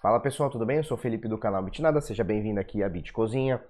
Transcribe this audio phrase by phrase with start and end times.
[0.00, 0.76] Fala pessoal, tudo bem?
[0.76, 3.60] Eu sou o Felipe do canal Bitnada, seja bem-vindo aqui à Bit Cozinha.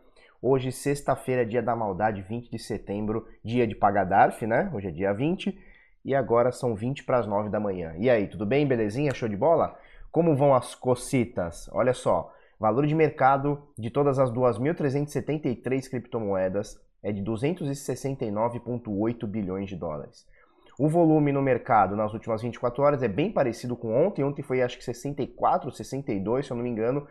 [0.42, 4.70] Hoje, sexta-feira, dia da maldade, 20 de setembro, dia de pagar DARF, né?
[4.74, 5.58] Hoje é dia 20
[6.04, 7.94] e agora são 20 para as 9 da manhã.
[7.96, 8.66] E aí, tudo bem?
[8.66, 9.14] Belezinha?
[9.14, 9.74] Show de bola?
[10.12, 11.66] Como vão as cocitas?
[11.72, 19.76] Olha só, valor de mercado de todas as 2.373 criptomoedas é de 269,8 bilhões de
[19.76, 20.26] dólares.
[20.78, 24.22] O volume no mercado nas últimas 24 horas é bem parecido com ontem.
[24.22, 27.04] Ontem foi acho que 64, 62, se eu não me engano.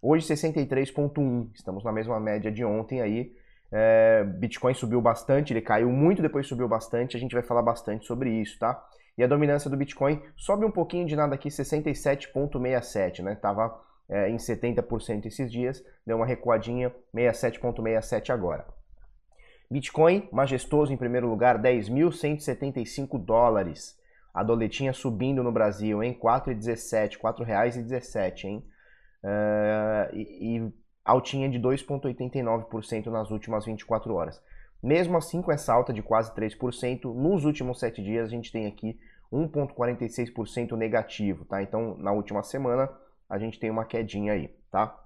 [0.00, 1.50] Hoje 63,1.
[1.54, 3.30] Estamos na mesma média de ontem aí.
[3.70, 7.14] É, Bitcoin subiu bastante, ele caiu muito, depois subiu bastante.
[7.14, 8.82] A gente vai falar bastante sobre isso, tá?
[9.18, 13.34] E a dominância do Bitcoin sobe um pouquinho de nada aqui, 67,67, né?
[13.34, 18.79] Tava é, em 70% esses dias, deu uma recuadinha, 67,67 agora.
[19.70, 23.96] Bitcoin, majestoso em primeiro lugar, 10.175 dólares.
[24.34, 28.64] A doletinha subindo no Brasil, em 4,17, R$ 4,17, hein?
[29.22, 30.72] Uh, e, e
[31.04, 34.42] altinha de 2,89% nas últimas 24 horas.
[34.82, 38.66] Mesmo assim, com essa alta de quase 3%, nos últimos 7 dias a gente tem
[38.66, 38.98] aqui
[39.32, 41.62] 1,46% negativo, tá?
[41.62, 42.90] Então, na última semana,
[43.28, 44.98] a gente tem uma quedinha aí, tá?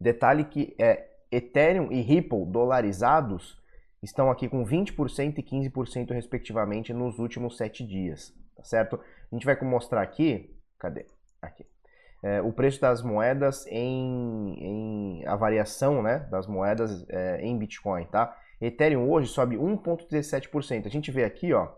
[0.00, 3.60] Detalhe que é Ethereum e Ripple dolarizados
[4.06, 8.98] estão aqui com 20% e 15% respectivamente nos últimos 7 dias, tá certo?
[9.30, 11.06] A gente vai mostrar aqui, cadê?
[11.42, 11.66] Aqui.
[12.22, 18.06] É, o preço das moedas em, em, a variação né, das moedas é, em Bitcoin,
[18.06, 18.36] tá?
[18.60, 20.86] Ethereum hoje sobe 1,17%.
[20.86, 21.68] A gente vê aqui, ó,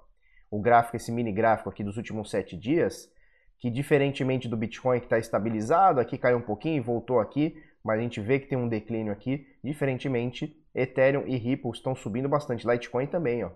[0.51, 3.11] o gráfico, esse mini gráfico aqui dos últimos 7 dias,
[3.59, 8.01] que diferentemente do Bitcoin que está estabilizado, aqui caiu um pouquinho e voltou aqui, mas
[8.01, 12.69] a gente vê que tem um declínio aqui, diferentemente Ethereum e Ripple estão subindo bastante.
[12.69, 13.51] Litecoin também, ó.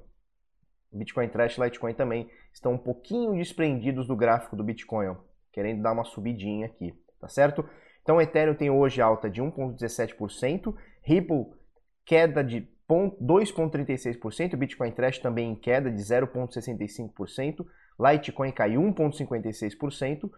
[0.91, 5.17] Bitcoin Trash e Litecoin também estão um pouquinho desprendidos do gráfico do Bitcoin, ó,
[5.53, 7.63] querendo dar uma subidinha aqui, tá certo?
[8.01, 11.53] Então, Ethereum tem hoje alta de 1,17%, Ripple
[12.07, 17.67] queda de 2,36%, Bitcoin Trash também em queda de 0,65%,
[18.01, 20.31] Litecoin caiu 1,56%,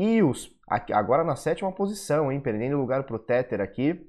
[0.00, 0.50] EOS
[0.92, 4.08] agora na sétima posição, hein, perdendo lugar para o Tether aqui,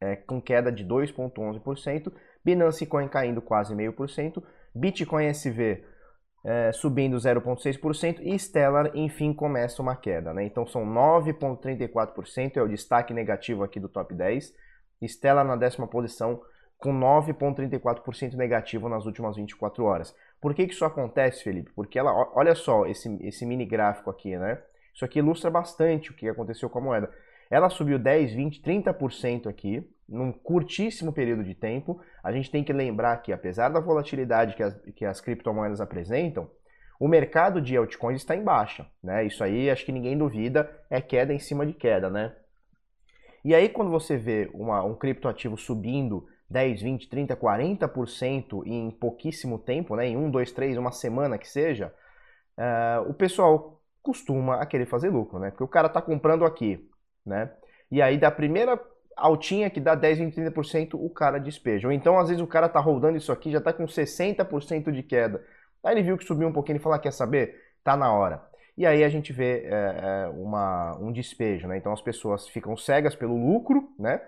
[0.00, 2.12] é, com queda de 2,11%,
[2.44, 4.42] Binance Coin caindo quase 0,5%,
[4.74, 5.84] Bitcoin SV
[6.44, 10.32] é, subindo 0,6% e Stellar, enfim, começa uma queda.
[10.32, 10.44] Né?
[10.44, 14.52] Então são 9,34%, é o destaque negativo aqui do top 10.
[15.06, 16.40] Stellar na décima posição
[16.78, 20.14] com 9,34% negativo nas últimas 24 horas.
[20.40, 21.70] Por que, que isso acontece, Felipe?
[21.74, 24.62] Porque ela, olha só esse, esse mini gráfico aqui, né?
[24.94, 27.10] Isso aqui ilustra bastante o que aconteceu com a moeda.
[27.50, 32.00] Ela subiu 10, 20, 30% aqui, num curtíssimo período de tempo.
[32.22, 36.48] A gente tem que lembrar que, apesar da volatilidade que as, que as criptomoedas apresentam,
[37.00, 38.86] o mercado de altcoins está em baixa.
[39.02, 39.24] Né?
[39.24, 42.08] Isso aí, acho que ninguém duvida, é queda em cima de queda.
[42.08, 42.32] Né?
[43.44, 49.58] E aí, quando você vê uma, um criptoativo subindo 10, 20, 30, 40% em pouquíssimo
[49.58, 50.06] tempo, né?
[50.06, 51.92] em um, dois, três, uma semana que seja,
[52.58, 55.50] uh, o pessoal costuma a querer fazer lucro, né?
[55.50, 56.88] Porque o cara está comprando aqui,
[57.24, 57.50] né?
[57.90, 58.80] E aí da primeira
[59.16, 61.86] altinha que dá 10, 20, 30%, o cara despeja.
[61.86, 65.02] Ou então, às vezes, o cara tá rodando isso aqui, já tá com 60% de
[65.02, 65.44] queda.
[65.84, 67.54] Aí ele viu que subiu um pouquinho e falou, ah, quer saber?
[67.84, 68.42] Tá na hora.
[68.76, 71.76] E aí a gente vê é, uma, um despejo, né?
[71.76, 74.20] Então as pessoas ficam cegas pelo lucro, né?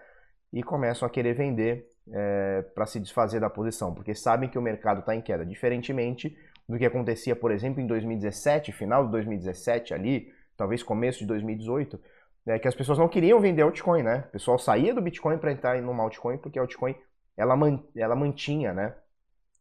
[0.52, 4.62] E começam a querer vender é, para se desfazer da posição, porque sabem que o
[4.62, 5.46] mercado está em queda.
[5.46, 6.36] Diferentemente
[6.68, 12.00] do que acontecia, por exemplo, em 2017, final de 2017 ali, talvez começo de 2018,
[12.46, 14.24] é, que as pessoas não queriam vender altcoin, né?
[14.28, 16.94] O pessoal saía do Bitcoin para entrar em uma altcoin porque a altcoin
[17.36, 18.94] ela, man, ela mantinha, né?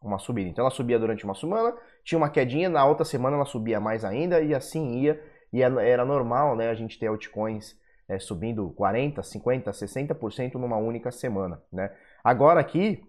[0.02, 0.50] Uma subida.
[0.50, 4.04] Então ela subia durante uma semana, tinha uma quedinha, na outra semana ela subia mais
[4.04, 5.22] ainda e assim ia.
[5.54, 6.70] E era normal, né?
[6.70, 11.92] A gente ter altcoins é, subindo 40, 50, 60% numa única semana, né?
[12.24, 13.04] Agora aqui,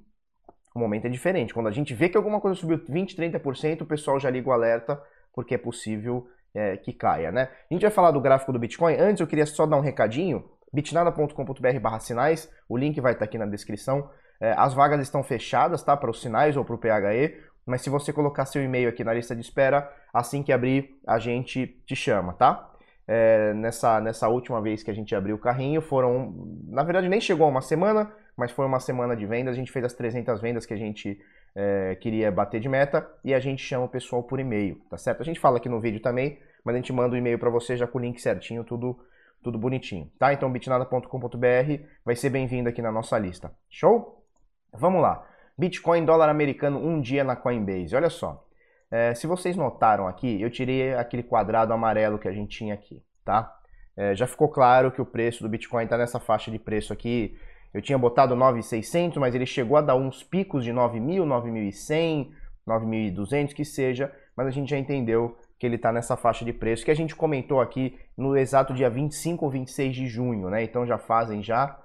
[0.75, 1.53] o momento é diferente.
[1.53, 4.53] Quando a gente vê que alguma coisa subiu 20, 30%, o pessoal já liga o
[4.53, 5.01] alerta
[5.35, 7.49] porque é possível é, que caia, né?
[7.71, 8.97] A gente vai falar do gráfico do Bitcoin.
[8.97, 13.39] Antes eu queria só dar um recadinho, bitnada.com.br barra sinais, o link vai estar aqui
[13.39, 14.11] na descrição.
[14.41, 15.97] É, as vagas estão fechadas, tá?
[15.97, 19.15] Para os sinais ou para o PHE, mas se você colocar seu e-mail aqui na
[19.15, 22.69] lista de espera, assim que abrir, a gente te chama, tá?
[23.07, 26.35] É, nessa, nessa última vez que a gente abriu o carrinho, foram,
[26.69, 29.73] na verdade nem chegou a uma semana, mas foi uma semana de vendas, a gente
[29.73, 31.21] fez as 300 vendas que a gente
[31.55, 35.21] é, queria bater de meta e a gente chama o pessoal por e-mail, tá certo?
[35.21, 37.51] A gente fala aqui no vídeo também, mas a gente manda o um e-mail para
[37.51, 38.99] você já com o link certinho, tudo
[39.43, 40.33] tudo bonitinho, tá?
[40.33, 43.53] Então bitnada.com.br vai ser bem-vindo aqui na nossa lista.
[43.69, 44.25] Show?
[44.73, 45.27] Vamos lá.
[45.59, 47.95] Bitcoin dólar americano um dia na Coinbase.
[47.95, 48.47] Olha só.
[48.91, 53.03] É, se vocês notaram aqui, eu tirei aquele quadrado amarelo que a gente tinha aqui,
[53.25, 53.59] tá?
[53.97, 57.37] É, já ficou claro que o preço do Bitcoin está nessa faixa de preço aqui.
[57.73, 62.31] Eu tinha botado 9.600, mas ele chegou a dar uns picos de 9.000, 9.100,
[62.67, 66.85] 9.200, que seja, mas a gente já entendeu que ele está nessa faixa de preço
[66.85, 70.63] que a gente comentou aqui no exato dia 25 ou 26 de junho, né?
[70.65, 71.79] Então já fazem já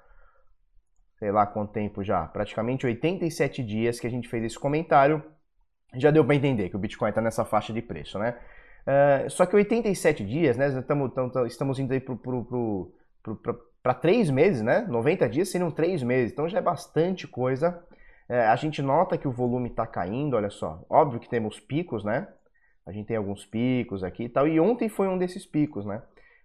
[1.20, 5.24] sei lá quanto tempo já, praticamente 87 dias que a gente fez esse comentário,
[5.96, 8.38] já deu para entender que o Bitcoin está nessa faixa de preço, né?
[8.86, 10.68] Uh, só que 87 dias, né?
[10.68, 11.12] Estamos,
[11.48, 12.14] estamos indo aí para
[13.94, 14.86] três meses, né?
[14.88, 17.84] 90 dias seriam três meses, então já é bastante coisa.
[18.30, 20.84] Uh, a gente nota que o volume está caindo, olha só.
[20.90, 22.28] Óbvio que temos picos, né?
[22.86, 24.48] A gente tem alguns picos aqui e tal.
[24.48, 26.02] E ontem foi um desses picos, né?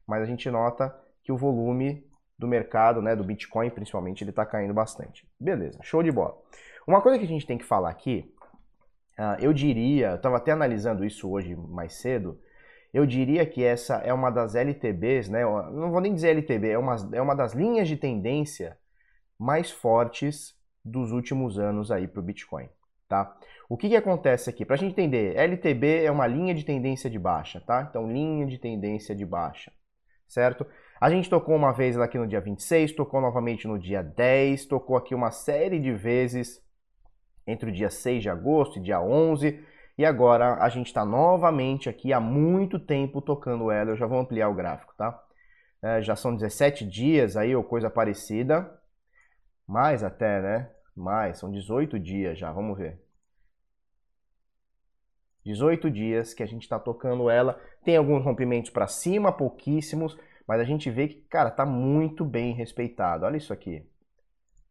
[0.06, 2.04] Mas a gente nota que o volume
[2.38, 5.26] do mercado, né, do Bitcoin principalmente, ele está caindo bastante.
[5.38, 6.36] Beleza, show de bola.
[6.86, 8.34] Uma coisa que a gente tem que falar aqui,
[9.16, 12.40] uh, eu diria, eu estava até analisando isso hoje mais cedo,
[12.92, 16.78] eu diria que essa é uma das LTBs, né, não vou nem dizer LTB, é
[16.78, 18.76] uma, é uma das linhas de tendência
[19.38, 20.54] mais fortes
[20.84, 22.68] dos últimos anos aí para o Bitcoin.
[23.08, 23.34] Tá?
[23.68, 24.64] O que, que acontece aqui?
[24.64, 27.86] Para a gente entender, LTB é uma linha de tendência de baixa, tá?
[27.88, 29.72] Então, linha de tendência de baixa,
[30.26, 30.66] certo?
[31.00, 34.96] A gente tocou uma vez aqui no dia 26, tocou novamente no dia 10, tocou
[34.96, 36.62] aqui uma série de vezes
[37.46, 39.62] entre o dia 6 de agosto e dia 11,
[39.96, 43.90] e agora a gente está novamente aqui há muito tempo tocando ela.
[43.90, 45.22] Eu já vou ampliar o gráfico, tá?
[45.82, 48.80] É, já são 17 dias aí ou coisa parecida,
[49.66, 50.70] mais até, né?
[50.94, 53.00] Mais, são 18 dias já, vamos ver.
[55.44, 57.60] 18 dias que a gente está tocando ela.
[57.84, 60.16] Tem alguns rompimentos para cima, pouquíssimos,
[60.46, 63.24] mas a gente vê que, cara, tá muito bem respeitado.
[63.24, 63.84] Olha isso aqui.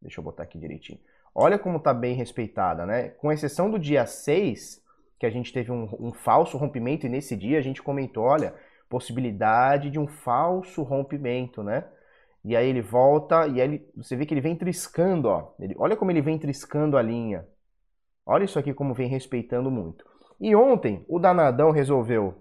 [0.02, 1.00] Deixa eu botar aqui direitinho.
[1.34, 3.10] Olha como tá bem respeitada, né?
[3.10, 4.82] Com exceção do dia 6,
[5.22, 8.56] que a gente teve um, um falso rompimento, e nesse dia a gente comentou, olha,
[8.90, 11.88] possibilidade de um falso rompimento, né?
[12.44, 15.54] E aí ele volta e aí ele, você vê que ele vem triscando, ó.
[15.60, 17.46] Ele, olha como ele vem triscando a linha.
[18.26, 20.04] Olha isso aqui como vem respeitando muito.
[20.40, 22.34] E ontem o danadão resolveu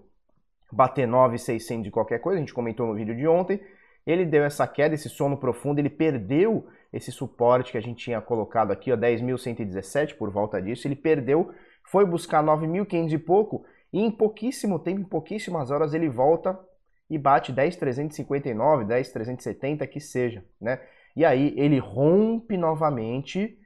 [0.71, 3.61] bater 9,600 de qualquer coisa, a gente comentou no vídeo de ontem.
[4.07, 8.19] Ele deu essa queda, esse sono profundo, ele perdeu esse suporte que a gente tinha
[8.19, 11.53] colocado aqui, ó, 10.117 por volta disso, ele perdeu,
[11.91, 16.57] foi buscar 9.500 e pouco, e em pouquíssimo tempo, em pouquíssimas horas, ele volta
[17.09, 20.79] e bate 10.359, 10.370, que seja, né?
[21.13, 23.59] E aí ele rompe novamente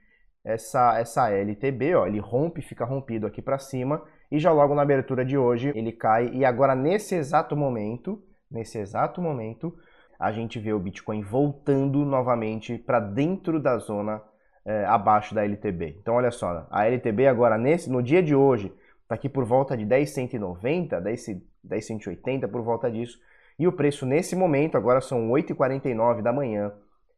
[0.43, 4.81] essa, essa LTB, ó, ele rompe, fica rompido aqui para cima, e já logo na
[4.81, 9.77] abertura de hoje ele cai e agora nesse exato momento, nesse exato momento,
[10.19, 14.19] a gente vê o Bitcoin voltando novamente para dentro da zona
[14.65, 15.97] é, abaixo da LTB.
[16.01, 18.73] Então olha só, a LTB agora nesse no dia de hoje
[19.03, 23.19] está aqui por volta de 10,190, 10,180 por volta disso.
[23.57, 26.73] E o preço nesse momento, agora são 8h49 da manhã,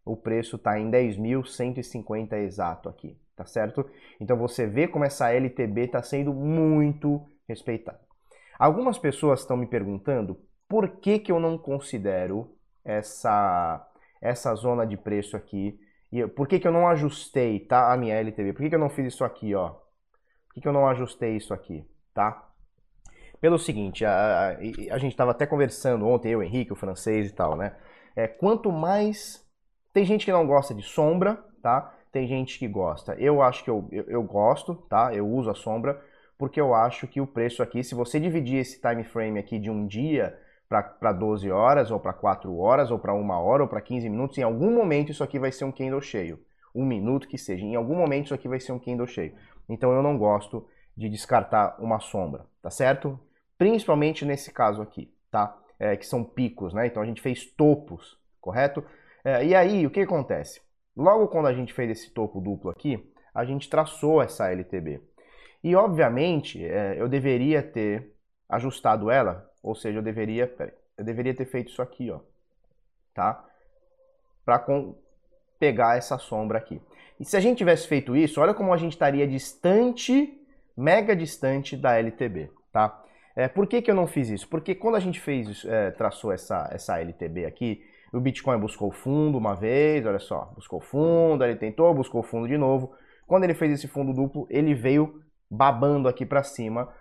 [0.05, 3.87] o preço está em 10.150 exato aqui tá certo?
[4.19, 7.99] Então você vê como essa LTB está sendo muito respeitada.
[8.57, 13.87] Algumas pessoas estão me perguntando por que, que eu não considero essa,
[14.19, 15.79] essa zona de preço aqui,
[16.11, 18.79] e por que, que eu não ajustei tá, a minha LTB, por que, que eu
[18.79, 19.69] não fiz isso aqui, ó?
[19.69, 22.49] Por que, que eu não ajustei isso aqui, tá?
[23.39, 27.33] Pelo seguinte, a, a, a gente estava até conversando ontem, eu, Henrique, o francês e
[27.33, 27.75] tal, né?
[28.15, 29.45] É, quanto mais...
[29.93, 31.93] Tem gente que não gosta de sombra, tá?
[32.17, 33.13] tem gente que gosta.
[33.15, 35.13] Eu acho que eu, eu, eu gosto, tá?
[35.13, 36.01] Eu uso a sombra,
[36.37, 39.69] porque eu acho que o preço aqui, se você dividir esse time frame aqui de
[39.69, 40.37] um dia
[40.67, 44.37] para 12 horas, ou para 4 horas, ou para 1 hora, ou para 15 minutos,
[44.37, 46.39] em algum momento isso aqui vai ser um candle cheio.
[46.75, 47.63] Um minuto que seja.
[47.63, 49.33] Em algum momento isso aqui vai ser um candle cheio.
[49.69, 53.19] Então eu não gosto de descartar uma sombra, tá certo?
[53.57, 55.57] Principalmente nesse caso aqui, tá?
[55.79, 56.87] É, que são picos, né?
[56.87, 58.83] Então a gente fez topos, correto?
[59.23, 60.61] É, e aí, o que acontece?
[60.95, 65.01] Logo quando a gente fez esse topo duplo aqui, a gente traçou essa LTB.
[65.63, 68.15] E obviamente é, eu deveria ter
[68.49, 70.53] ajustado ela, ou seja, eu deveria,
[70.97, 72.19] eu deveria ter feito isso aqui, ó,
[73.13, 73.43] tá?
[74.45, 74.65] Para
[75.59, 76.81] pegar essa sombra aqui.
[77.19, 80.39] E se a gente tivesse feito isso, olha como a gente estaria distante,
[80.75, 83.03] mega distante da LTB, tá?
[83.35, 84.47] É, por que, que eu não fiz isso?
[84.47, 89.37] Porque quando a gente fez, é, traçou essa, essa LTB aqui, o Bitcoin buscou fundo
[89.37, 92.93] uma vez, olha só, buscou fundo, ele tentou, buscou fundo de novo.
[93.27, 96.91] Quando ele fez esse fundo duplo, ele veio babando aqui para cima.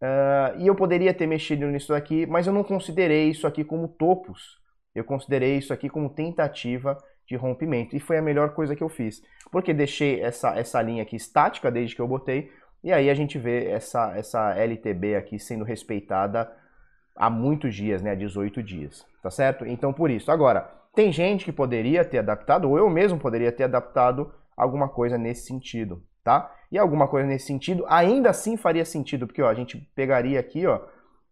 [0.00, 3.88] Uh, e eu poderia ter mexido nisso aqui, mas eu não considerei isso aqui como
[3.88, 4.60] topos.
[4.94, 7.96] Eu considerei isso aqui como tentativa de rompimento.
[7.96, 9.22] E foi a melhor coisa que eu fiz.
[9.50, 12.50] Porque deixei essa, essa linha aqui estática desde que eu botei.
[12.82, 16.50] E aí a gente vê essa, essa LTB aqui sendo respeitada
[17.14, 18.12] há muitos dias, né?
[18.12, 19.66] Há 18 dias, tá certo?
[19.66, 20.30] Então por isso.
[20.30, 25.18] Agora, tem gente que poderia ter adaptado, ou eu mesmo poderia ter adaptado alguma coisa
[25.18, 26.52] nesse sentido, tá?
[26.72, 30.66] E alguma coisa nesse sentido ainda assim faria sentido, porque ó, a gente pegaria aqui,
[30.66, 30.80] ó,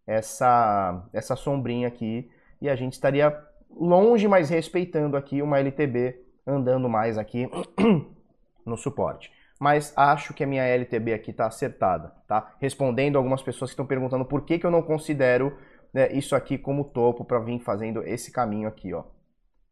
[0.07, 3.37] essa, essa sombrinha aqui e a gente estaria
[3.69, 7.49] longe, mas respeitando aqui uma LTB andando mais aqui
[8.65, 9.29] no suporte.
[9.59, 12.53] Mas acho que a minha LTB aqui está acertada, tá?
[12.61, 15.57] Respondendo algumas pessoas que estão perguntando por que, que eu não considero
[15.93, 19.03] né, isso aqui como topo para vir fazendo esse caminho aqui, ó,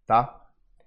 [0.06, 0.42] tá?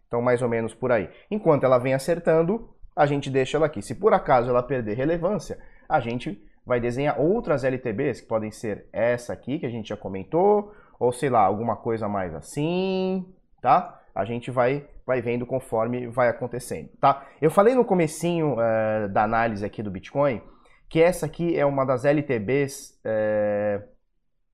[0.06, 1.08] Então mais ou menos por aí.
[1.30, 3.82] Enquanto ela vem acertando, a gente deixa ela aqui.
[3.82, 8.88] Se por acaso ela perder relevância, a gente vai desenhar outras LTBs, que podem ser
[8.92, 13.24] essa aqui, que a gente já comentou, ou sei lá, alguma coisa mais assim,
[13.60, 14.00] tá?
[14.14, 17.26] A gente vai, vai vendo conforme vai acontecendo, tá?
[17.40, 20.40] Eu falei no comecinho uh, da análise aqui do Bitcoin,
[20.88, 23.82] que essa aqui é uma das LTBs uh, eh,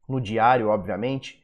[0.09, 1.43] no diário, obviamente,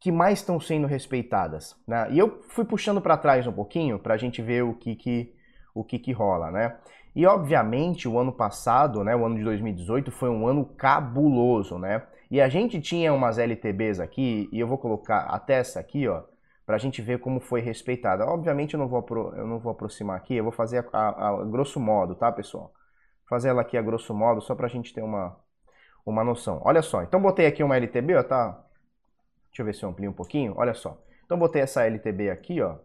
[0.00, 1.74] que mais estão sendo respeitadas.
[1.86, 2.08] Né?
[2.10, 5.32] E eu fui puxando para trás um pouquinho para a gente ver o que, que,
[5.74, 6.76] o que, que rola, né?
[7.14, 12.02] E obviamente o ano passado, né, o ano de 2018, foi um ano cabuloso, né?
[12.30, 16.22] E a gente tinha umas LTBs aqui, e eu vou colocar até essa aqui, ó,
[16.66, 18.24] para a gente ver como foi respeitada.
[18.26, 19.04] Obviamente eu não vou,
[19.36, 22.72] eu não vou aproximar aqui, eu vou fazer a, a, a grosso modo, tá, pessoal?
[23.28, 25.36] Fazer ela aqui a grosso modo, só para a gente ter uma,
[26.04, 26.60] uma noção.
[26.64, 28.60] Olha só, então botei aqui uma LTB, ó, tá?
[29.50, 30.98] Deixa eu ver se eu amplio um pouquinho, olha só.
[31.24, 32.76] Então botei essa LTB aqui, ó,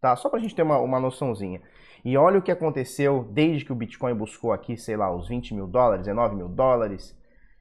[0.00, 0.14] tá?
[0.16, 1.60] Só para a gente ter uma, uma noçãozinha.
[2.04, 5.54] E olha o que aconteceu desde que o Bitcoin buscou aqui, sei lá, os 20
[5.54, 7.16] mil dólares, 19 mil dólares,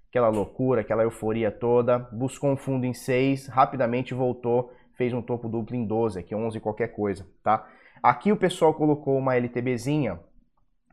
[0.10, 5.50] aquela loucura, aquela euforia toda, buscou um fundo em 6, rapidamente voltou, fez um topo
[5.50, 7.67] duplo em 12, aqui 11 qualquer coisa, tá?
[8.01, 10.20] Aqui o pessoal colocou uma LTBzinha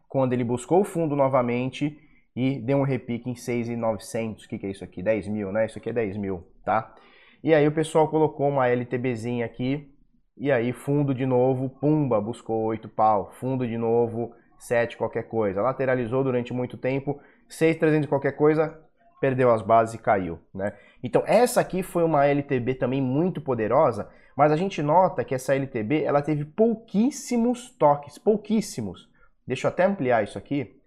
[0.09, 1.99] quando ele buscou o fundo novamente
[2.35, 5.03] e deu um repique em 6,900, o que, que é isso aqui?
[5.03, 5.67] 10 mil, né?
[5.67, 6.95] Isso aqui é 10 mil, tá?
[7.43, 9.94] E aí o pessoal colocou uma LTBzinha aqui
[10.37, 15.63] e aí fundo de novo, pumba, buscou 8 pau, fundo de novo, 7 qualquer coisa.
[15.63, 18.79] Lateralizou durante muito tempo, 6,300 qualquer coisa,
[19.21, 20.77] perdeu as bases e caiu, né?
[21.03, 25.55] Então essa aqui foi uma LTB também muito poderosa, mas a gente nota que essa
[25.55, 29.09] LTB ela teve pouquíssimos toques, pouquíssimos.
[29.47, 30.81] Deixa eu até ampliar isso aqui,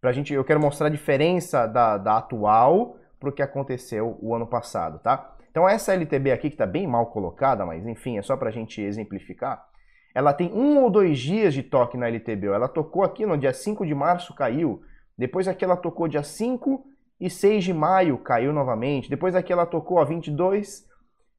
[0.00, 4.34] pra gente, eu quero mostrar a diferença da, da atual para o que aconteceu o
[4.34, 5.35] ano passado, tá?
[5.56, 8.52] Então essa LTB aqui que está bem mal colocada, mas enfim, é só para a
[8.52, 9.66] gente exemplificar,
[10.14, 12.48] ela tem um ou dois dias de toque na LTB.
[12.48, 14.82] Ela tocou aqui no dia 5 de março, caiu.
[15.16, 16.84] Depois aqui ela tocou dia 5
[17.18, 19.08] e 6 de maio caiu novamente.
[19.08, 20.86] Depois aqui ela tocou a 22,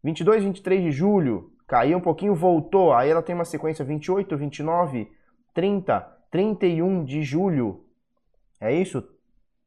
[0.04, 2.96] 22, 23 de julho, caiu um pouquinho, voltou.
[2.96, 5.12] Aí ela tem uma sequência 28, 29,
[5.54, 6.00] 30,
[6.32, 7.86] 31 de julho.
[8.60, 9.08] É isso?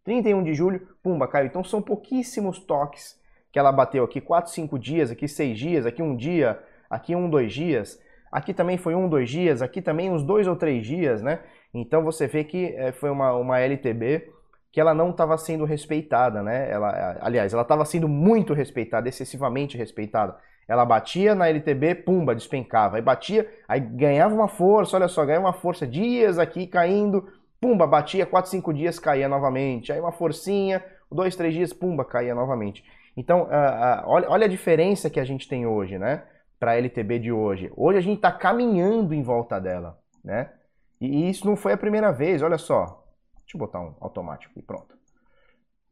[0.03, 1.47] 31 de julho, pumba, caiu.
[1.47, 3.20] Então são pouquíssimos toques
[3.53, 7.29] que ela bateu aqui, 4, 5 dias, aqui 6 dias, aqui um dia, aqui um,
[7.29, 8.01] dois dias.
[8.31, 11.41] Aqui também foi um, dois dias, aqui também uns dois ou três dias, né?
[11.75, 14.31] Então você vê que é, foi uma, uma LTB
[14.73, 16.71] que ela não estava sendo respeitada, né?
[16.71, 20.37] Ela, aliás, ela estava sendo muito respeitada, excessivamente respeitada.
[20.69, 22.97] Ela batia na LTB, pumba, despencava.
[22.97, 27.29] Aí batia, aí ganhava uma força, olha só, ganhava uma força, dias aqui caindo,
[27.61, 29.93] pumba, batia, 4, 5 dias caía novamente.
[29.93, 30.81] Aí uma forcinha,
[31.11, 32.85] dois, três dias, pumba, caía novamente.
[33.21, 36.25] Então, uh, uh, olha, olha a diferença que a gente tem hoje, né?
[36.59, 37.71] Para a LTB de hoje.
[37.77, 40.51] Hoje a gente está caminhando em volta dela, né?
[40.99, 43.05] E isso não foi a primeira vez, olha só.
[43.41, 44.97] Deixa eu botar um automático e pronto.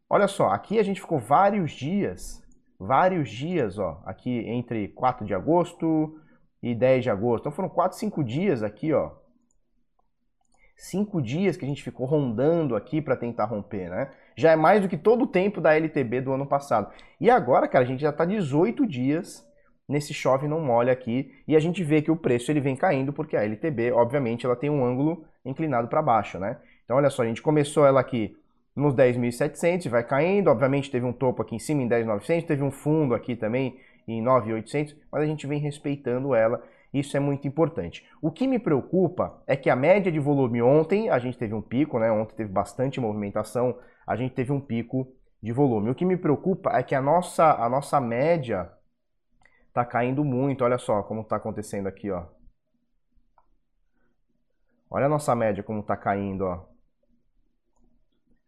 [0.08, 2.42] Olha só, aqui a gente ficou vários dias,
[2.80, 6.18] vários dias, ó, aqui entre 4 de agosto
[6.62, 7.42] e 10 de agosto.
[7.42, 9.10] Então foram 4, 5 dias aqui, ó.
[10.78, 14.10] 5 dias que a gente ficou rondando aqui para tentar romper, né?
[14.36, 16.92] Já é mais do que todo o tempo da LTB do ano passado.
[17.20, 19.44] E agora, cara, a gente já tá 18 dias
[19.88, 23.12] nesse chove não molha aqui e a gente vê que o preço ele vem caindo
[23.12, 26.58] porque a LTB, obviamente, ela tem um ângulo inclinado para baixo, né?
[26.84, 28.36] Então, olha só, a gente começou ela aqui
[28.76, 30.48] nos 10.700 vai caindo.
[30.48, 34.22] Obviamente, teve um topo aqui em cima em 10.900, teve um fundo aqui também em
[34.22, 36.62] 9.800, mas a gente vem respeitando ela.
[36.92, 38.06] Isso é muito importante.
[38.22, 41.62] O que me preocupa é que a média de volume ontem, a gente teve um
[41.62, 42.10] pico, né?
[42.10, 45.90] Ontem teve bastante movimentação, a gente teve um pico de volume.
[45.90, 48.70] O que me preocupa é que a nossa, a nossa média
[49.68, 50.64] está caindo muito.
[50.64, 52.26] Olha só como está acontecendo aqui, ó.
[54.90, 56.78] Olha a nossa média como está caindo, ó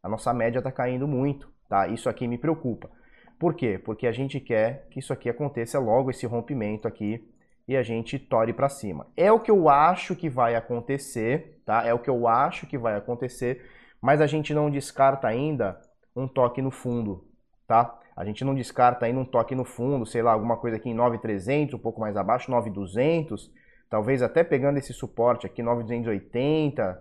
[0.02, 1.88] a nossa média está caindo muito, tá?
[1.88, 2.90] Isso aqui me preocupa.
[3.38, 3.78] Por quê?
[3.78, 7.26] Porque a gente quer que isso aqui aconteça logo, esse rompimento aqui,
[7.70, 9.06] e a gente tore para cima.
[9.16, 11.86] É o que eu acho que vai acontecer, tá?
[11.86, 13.64] É o que eu acho que vai acontecer,
[14.02, 15.80] mas a gente não descarta ainda
[16.16, 17.28] um toque no fundo,
[17.68, 17.96] tá?
[18.16, 20.94] A gente não descarta aí num toque no fundo, sei lá, alguma coisa aqui em
[20.94, 23.48] 9,300, um pouco mais abaixo, 9,200,
[23.88, 27.00] talvez até pegando esse suporte aqui, 9,280,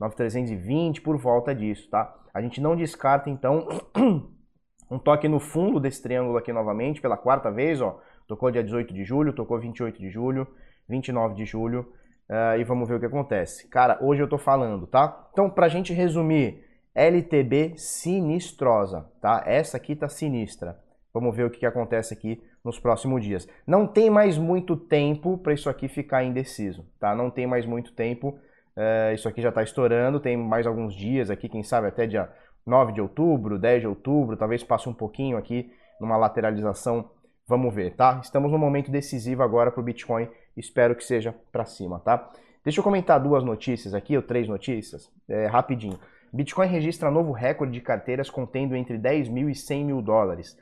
[0.00, 2.16] 9,320, por volta disso, tá?
[2.32, 3.68] A gente não descarta, então,
[4.90, 8.92] um toque no fundo desse triângulo aqui novamente, pela quarta vez, ó, tocou dia 18
[8.94, 10.46] de julho, tocou 28 de julho,
[10.88, 11.92] 29 de julho,
[12.28, 13.66] uh, e vamos ver o que acontece.
[13.68, 15.28] Cara, hoje eu tô falando, tá?
[15.32, 16.62] Então, pra gente resumir,
[16.94, 19.42] LTB sinistrosa, tá?
[19.46, 20.78] Essa aqui tá sinistra.
[21.12, 23.48] Vamos ver o que, que acontece aqui nos próximos dias.
[23.66, 27.14] Não tem mais muito tempo para isso aqui ficar indeciso, tá?
[27.14, 28.38] Não tem mais muito tempo.
[28.76, 32.30] É, isso aqui já está estourando, tem mais alguns dias aqui, quem sabe até dia
[32.64, 37.10] 9 de outubro, 10 de outubro, talvez passe um pouquinho aqui numa lateralização.
[37.48, 38.20] Vamos ver, tá?
[38.22, 40.28] Estamos num momento decisivo agora para o Bitcoin.
[40.54, 42.30] Espero que seja para cima, tá?
[42.62, 45.98] Deixa eu comentar duas notícias aqui, ou três notícias, é, rapidinho.
[46.30, 50.58] Bitcoin registra novo recorde de carteiras contendo entre 10 mil e 100 mil dólares.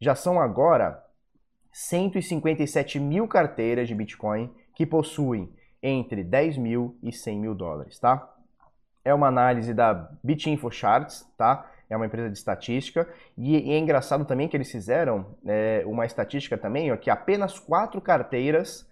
[0.00, 1.02] Já são agora
[1.72, 5.52] 157 mil carteiras de Bitcoin que possuem
[5.82, 8.32] entre 10 mil e 100 mil dólares, tá?
[9.04, 11.68] É uma análise da BitInfo Charts, tá?
[11.92, 13.06] É uma empresa de estatística.
[13.36, 18.00] E, é engraçado também que eles fizeram é, uma estatística também, ó, que apenas quatro
[18.00, 18.88] carteiras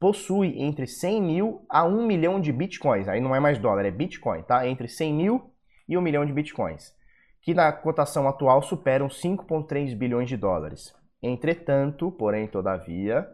[0.00, 3.08] possui entre 100 mil a 1 milhão de bitcoins.
[3.08, 4.66] Aí não é mais dólar, é bitcoin, tá?
[4.66, 5.50] Entre 100 mil
[5.88, 6.94] e 1 milhão de bitcoins.
[7.42, 10.94] Que na cotação atual superam 5,3 bilhões de dólares.
[11.22, 13.28] Entretanto, porém, todavia,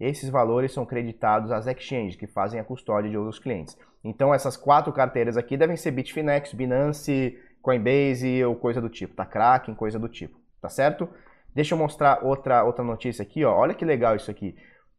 [0.00, 3.76] esses valores são creditados às exchanges que fazem a custódia de outros clientes.
[4.02, 7.36] Então, essas quatro carteiras aqui devem ser Bitfinex, Binance,
[7.68, 9.26] Coinbase ou coisa do tipo, tá?
[9.26, 11.06] Kraken, coisa do tipo, tá certo?
[11.54, 13.54] Deixa eu mostrar outra, outra notícia aqui, ó.
[13.54, 14.56] Olha que legal isso aqui.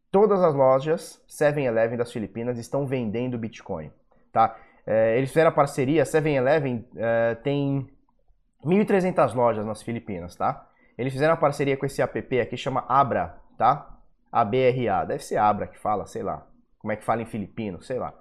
[0.08, 3.90] Todas as lojas 7-Eleven das Filipinas estão vendendo Bitcoin,
[4.32, 4.56] tá?
[4.86, 7.88] É, eles fizeram a parceria, 7-Eleven é, tem
[8.64, 10.68] 1.300 lojas nas Filipinas, tá?
[10.96, 13.98] Eles fizeram a parceria com esse app aqui, chama Abra, tá?
[14.30, 16.46] A-B-R-A, deve ser Abra que fala, sei lá.
[16.78, 18.14] Como é que fala em filipino, sei lá.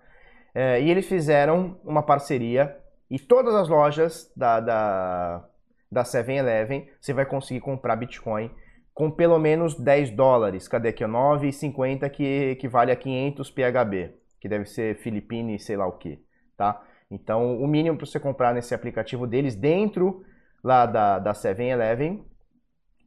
[0.56, 2.76] É, e eles fizeram uma parceria
[3.10, 5.46] e todas as lojas da, da,
[5.92, 8.52] da 7-Eleven você vai conseguir comprar Bitcoin
[8.94, 10.68] com pelo menos 10 dólares.
[10.68, 11.04] Cadê aqui?
[11.04, 16.22] 9,50 que equivale a 500 PHB, que deve ser filipino e sei lá o que,
[16.58, 16.84] tá?
[17.10, 20.24] Então, o mínimo para você comprar nesse aplicativo deles dentro
[20.64, 22.24] lá da, da 7-Eleven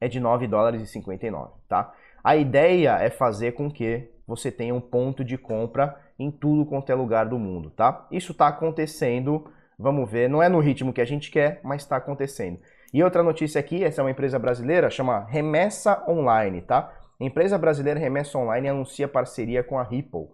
[0.00, 1.94] é de 9 dólares e 59, tá?
[2.24, 6.90] A ideia é fazer com que você tenha um ponto de compra em tudo quanto
[6.90, 8.06] é lugar do mundo, tá?
[8.10, 9.50] Isso está acontecendo,
[9.82, 12.58] vamos ver, não é no ritmo que a gente quer, mas está acontecendo.
[12.94, 16.92] E outra notícia aqui, essa é uma empresa brasileira, chama Remessa Online, tá?
[17.18, 20.28] Empresa brasileira Remessa Online anuncia parceria com a Ripple.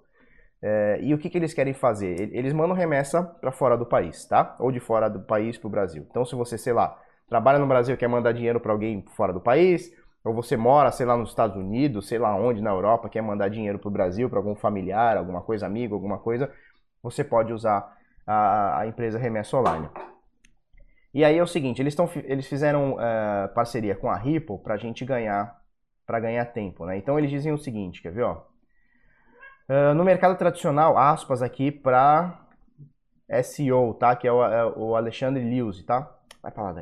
[0.60, 2.34] É, e o que, que eles querem fazer?
[2.34, 4.56] Eles mandam remessa para fora do país, tá?
[4.58, 6.06] Ou de fora do país para o Brasil.
[6.10, 9.32] Então, se você, sei lá, trabalha no Brasil e quer mandar dinheiro para alguém fora
[9.32, 9.92] do país,
[10.24, 13.48] ou você mora, sei lá, nos Estados Unidos, sei lá onde, na Europa, quer mandar
[13.48, 16.50] dinheiro para o Brasil, para algum familiar, alguma coisa, amigo, alguma coisa,
[17.02, 17.96] você pode usar
[18.28, 19.88] a, a empresa Remessa Online.
[21.14, 24.74] E aí é o seguinte, eles, tão, eles fizeram uh, parceria com a Ripple para
[24.74, 25.58] a gente ganhar,
[26.06, 26.98] para ganhar tempo, né?
[26.98, 28.44] Então eles dizem o seguinte, quer ver, ó?
[29.68, 32.46] Uh, no mercado tradicional, aspas aqui para
[33.42, 34.14] SEO, tá?
[34.14, 36.14] Que é o, é o Alexandre Lewis, tá?
[36.42, 36.74] Vai pra lá.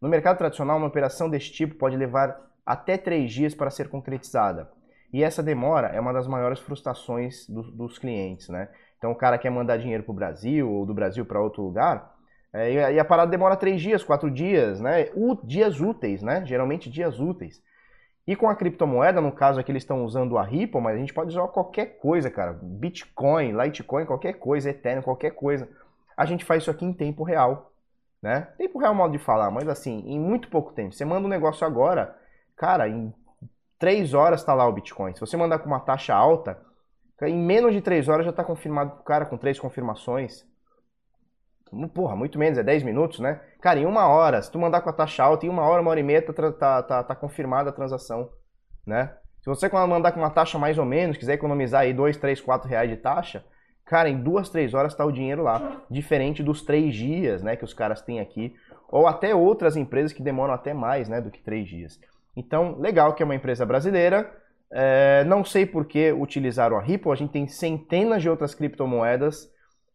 [0.00, 4.70] No mercado tradicional, uma operação desse tipo pode levar até três dias para ser concretizada.
[5.12, 8.68] E essa demora é uma das maiores frustrações do, dos clientes, né?
[9.04, 12.14] Então o cara quer mandar dinheiro para o Brasil ou do Brasil para outro lugar,
[12.50, 15.10] é, e a parada demora três dias, quatro dias, né?
[15.14, 16.42] U, dias úteis, né?
[16.46, 17.62] Geralmente dias úteis.
[18.26, 21.12] E com a criptomoeda, no caso aqui eles estão usando a Ripple, mas a gente
[21.12, 22.58] pode usar qualquer coisa, cara.
[22.62, 25.68] Bitcoin, Litecoin, qualquer coisa, Ethereum, qualquer coisa.
[26.16, 27.72] A gente faz isso aqui em tempo real,
[28.22, 28.48] né?
[28.56, 30.94] Tempo real é modo de falar, mas assim, em muito pouco tempo.
[30.94, 32.16] Você manda um negócio agora,
[32.56, 33.12] cara, em
[33.78, 35.12] três horas está lá o Bitcoin.
[35.12, 36.58] Se você mandar com uma taxa alta,
[37.28, 40.44] em menos de três horas já está confirmado pro cara com três confirmações.
[41.92, 43.40] Porra, muito menos, é 10 minutos, né?
[43.60, 45.90] Cara, em uma hora, se tu mandar com a taxa alta, em uma hora, uma
[45.90, 48.30] hora e meia, tá, tá, tá, tá confirmada a transação,
[48.86, 49.16] né?
[49.42, 52.68] Se você mandar com uma taxa mais ou menos, quiser economizar aí 2, 3, 4
[52.68, 53.44] reais de taxa,
[53.84, 55.82] cara, em duas, três horas tá o dinheiro lá.
[55.90, 58.54] Diferente dos três dias, né, que os caras têm aqui.
[58.88, 62.00] Ou até outras empresas que demoram até mais, né, do que três dias.
[62.34, 64.32] Então, legal que é uma empresa brasileira.
[64.76, 67.12] É, não sei por que utilizaram a Ripple.
[67.12, 69.48] A gente tem centenas de outras criptomoedas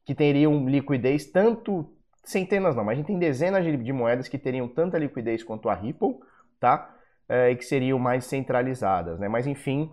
[0.05, 4.37] que teriam liquidez tanto centenas não, mas a gente tem dezenas de, de moedas que
[4.37, 6.15] teriam tanta liquidez quanto a Ripple,
[6.59, 6.95] tá?
[7.27, 9.27] É, e que seriam mais centralizadas, né?
[9.27, 9.91] Mas enfim,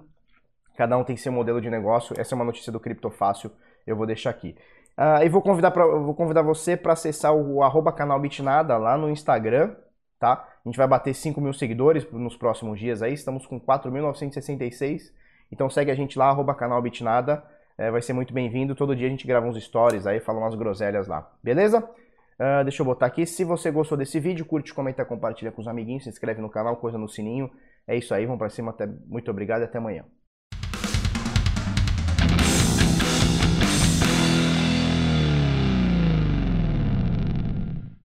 [0.76, 2.14] cada um tem seu modelo de negócio.
[2.18, 3.50] Essa é uma notícia do Criptofácil,
[3.86, 4.56] eu vou deixar aqui.
[4.98, 8.96] Uh, e vou convidar, pra, vou convidar você para acessar o arroba canal Bitnada lá
[8.96, 9.74] no Instagram,
[10.18, 10.48] tá?
[10.64, 15.12] A gente vai bater 5 mil seguidores nos próximos dias aí, estamos com 4.966.
[15.50, 17.44] Então segue a gente lá, arroba canal Bitnada,
[17.78, 18.74] é, vai ser muito bem-vindo.
[18.74, 21.88] Todo dia a gente grava uns stories aí, fala umas groselhas lá, beleza?
[22.38, 25.68] Uh, deixa eu botar aqui, se você gostou desse vídeo, curte, comenta, compartilha com os
[25.68, 27.50] amiguinhos, se inscreve no canal, coisa no sininho.
[27.86, 30.04] É isso aí, vamos pra cima, até, muito obrigado e até amanhã.